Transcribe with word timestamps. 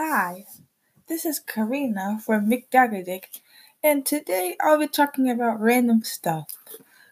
Hi, 0.00 0.44
this 1.08 1.24
is 1.24 1.40
Karina 1.40 2.20
from 2.24 2.48
McDaggerdick, 2.48 3.24
and 3.82 4.06
today 4.06 4.56
I'll 4.60 4.78
be 4.78 4.86
talking 4.86 5.28
about 5.28 5.60
random 5.60 6.04
stuff. 6.04 6.46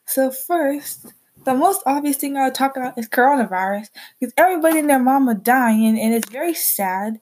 So 0.04 0.30
first, 0.30 1.12
the 1.44 1.54
most 1.54 1.82
obvious 1.84 2.16
thing 2.16 2.36
I'll 2.36 2.52
talk 2.52 2.76
about 2.76 2.96
is 2.96 3.08
coronavirus, 3.08 3.88
because 4.20 4.32
everybody 4.36 4.78
and 4.78 4.88
their 4.88 5.00
mama 5.00 5.34
dying, 5.34 5.98
and 5.98 6.14
it's 6.14 6.30
very 6.30 6.54
sad, 6.54 7.20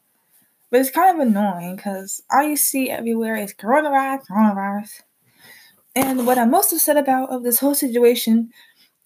but 0.71 0.83
it's 0.83 0.91
kind 0.91 1.19
of 1.19 1.27
annoying 1.27 1.77
because 1.77 2.23
all 2.31 2.43
you 2.43 2.59
see 2.59 2.91
everywhere 2.91 3.37
is 3.37 3.55
coronavirus, 3.55 4.27
coronavirus. 4.31 5.01
And 5.97 6.27
what 6.27 6.37
I'm 6.37 6.51
most 6.51 6.75
upset 6.75 6.99
about 6.99 7.31
of 7.31 7.43
this 7.43 7.61
whole 7.61 7.75
situation 7.75 8.51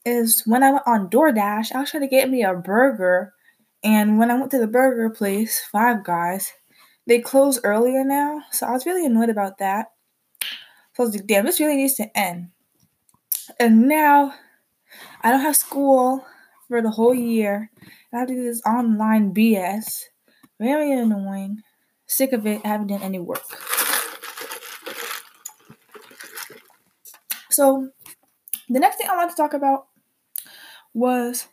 is 0.04 0.43
when 0.45 0.64
I 0.64 0.72
went 0.72 0.88
on 0.88 1.09
DoorDash, 1.09 1.70
I 1.70 1.82
was 1.82 1.93
trying 1.93 2.02
to 2.02 2.09
get 2.09 2.29
me 2.29 2.43
a 2.43 2.52
burger 2.52 3.32
and 3.82 4.18
when 4.18 4.30
I 4.30 4.34
went 4.34 4.50
to 4.52 4.58
the 4.58 4.66
burger 4.66 5.11
place, 5.11 5.61
Five 5.71 6.04
Guys, 6.04 6.53
they 7.07 7.21
closed 7.21 7.61
earlier 7.64 8.04
now. 8.04 8.43
So 8.50 8.66
I 8.66 8.72
was 8.72 8.86
really 8.86 9.07
annoyed 9.07 9.30
about 9.30 9.58
that. 9.58 9.93
So 10.94 11.03
I 11.03 11.07
was 11.07 11.14
like, 11.14 11.26
damn, 11.26 11.46
this 11.46 11.61
really 11.61 11.76
needs 11.76 11.94
to 11.94 12.18
end. 12.18 12.48
And 13.58 13.89
now 13.89 14.34
I 15.22 15.30
don't 15.30 15.40
have 15.40 15.56
school 15.56 16.26
for 16.67 16.82
the 16.82 16.90
whole 16.90 17.14
year. 17.14 17.70
I 18.12 18.18
have 18.18 18.29
to 18.29 18.34
do 18.34 18.44
this 18.44 18.62
online 18.67 19.32
BS. 19.32 20.03
Very 20.61 20.92
annoying. 20.92 21.62
Sick 22.06 22.32
of 22.32 22.46
it. 22.46 22.61
I 22.64 22.68
haven't 22.68 22.89
done 22.89 23.03
any 23.03 23.20
work. 23.20 23.45
So 27.50 27.90
the 28.68 28.81
next 28.81 28.96
thing 28.96 29.08
I 29.08 29.17
want 29.17 29.31
to 29.31 29.36
talk 29.36 29.54
about 29.54 29.86
was 30.92 31.46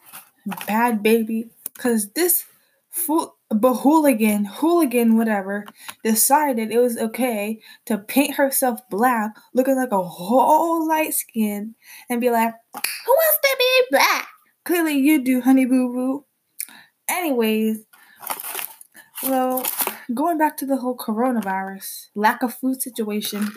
Bad 0.67 1.03
Bhabie 1.03 1.49
because 1.75 2.11
this 2.13 2.45
fool, 2.89 3.35
hooligan, 3.51 4.45
hooligan, 4.45 5.17
whatever, 5.17 5.65
decided 6.03 6.71
it 6.71 6.79
was 6.79 6.97
okay 6.97 7.59
to 7.85 7.97
paint 7.97 8.35
herself 8.35 8.79
black, 8.89 9.31
looking 9.53 9.75
like 9.75 9.91
a 9.91 10.03
whole 10.03 10.87
light 10.87 11.13
skin, 11.13 11.75
and 12.09 12.21
be 12.21 12.31
like, 12.31 12.53
"Who 12.73 13.11
wants 13.11 13.39
to 13.43 13.55
be 13.59 13.97
black?" 13.97 14.27
Clearly, 14.63 14.97
you 14.97 15.23
do, 15.23 15.41
honey 15.41 15.65
boo 15.65 15.93
boo. 15.93 16.25
Anyways, 17.07 17.85
well, 19.23 19.63
going 20.13 20.37
back 20.37 20.57
to 20.57 20.65
the 20.65 20.77
whole 20.77 20.97
coronavirus, 20.97 22.07
lack 22.15 22.41
of 22.41 22.53
food 22.53 22.81
situation. 22.81 23.49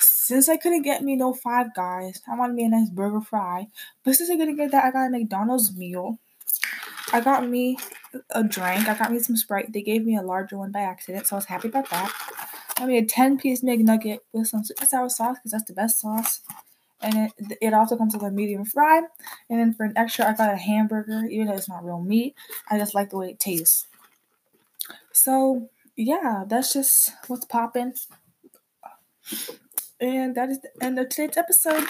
Since 0.00 0.50
I 0.50 0.58
couldn't 0.58 0.82
get 0.82 1.02
me 1.02 1.16
no 1.16 1.32
Five 1.32 1.74
Guys, 1.74 2.20
I 2.30 2.36
wanted 2.36 2.54
me 2.54 2.64
a 2.64 2.68
nice 2.68 2.90
burger 2.90 3.22
fry. 3.22 3.68
But 4.04 4.14
since 4.14 4.28
I 4.28 4.36
couldn't 4.36 4.56
get 4.56 4.70
that, 4.72 4.84
I 4.84 4.90
got 4.90 5.06
a 5.06 5.10
McDonald's 5.10 5.74
meal. 5.74 6.20
I 7.12 7.20
got 7.20 7.48
me 7.48 7.78
a 8.30 8.42
drink. 8.42 8.88
I 8.88 8.94
got 8.94 9.12
me 9.12 9.18
some 9.18 9.36
Sprite. 9.36 9.72
They 9.72 9.82
gave 9.82 10.04
me 10.04 10.16
a 10.16 10.22
larger 10.22 10.58
one 10.58 10.72
by 10.72 10.80
accident, 10.80 11.26
so 11.26 11.36
I 11.36 11.38
was 11.38 11.46
happy 11.46 11.68
about 11.68 11.88
that. 11.90 12.12
I 12.76 12.86
me 12.86 12.98
a 12.98 13.04
10 13.04 13.38
piece 13.38 13.62
McNugget 13.62 14.20
with 14.32 14.46
some 14.46 14.64
sweet 14.64 14.80
and 14.80 14.88
sour 14.88 15.08
sauce 15.08 15.38
because 15.38 15.52
that's 15.52 15.64
the 15.64 15.72
best 15.72 16.00
sauce. 16.00 16.40
And 17.00 17.30
it, 17.38 17.58
it 17.60 17.74
also 17.74 17.96
comes 17.96 18.14
with 18.14 18.22
a 18.22 18.30
medium 18.30 18.64
fry. 18.64 19.02
And 19.48 19.58
then 19.60 19.74
for 19.74 19.84
an 19.84 19.92
extra, 19.96 20.28
I 20.28 20.32
got 20.34 20.52
a 20.52 20.56
hamburger, 20.56 21.24
even 21.30 21.46
though 21.46 21.54
it's 21.54 21.68
not 21.68 21.84
real 21.84 22.00
meat. 22.00 22.34
I 22.70 22.78
just 22.78 22.94
like 22.94 23.10
the 23.10 23.18
way 23.18 23.30
it 23.30 23.40
tastes. 23.40 23.86
So, 25.12 25.70
yeah, 25.96 26.44
that's 26.46 26.72
just 26.72 27.12
what's 27.26 27.44
popping. 27.44 27.94
And 30.00 30.34
that 30.36 30.48
is 30.48 30.60
the 30.60 30.70
end 30.80 30.98
of 30.98 31.08
today's 31.08 31.36
episode. 31.36 31.84